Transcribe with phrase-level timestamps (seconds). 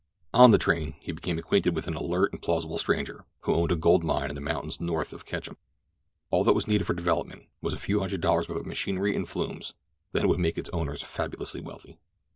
[0.33, 3.71] On the train he had become acquainted with an alert and plausible stranger who owned
[3.71, 5.57] a gold mine in the mountains north of Ketchum.
[6.31, 9.29] All that was needed for development was a few hundred dollars' worth of machinery and
[9.29, 11.99] flumes—then it would make its owners fabulously wealthy.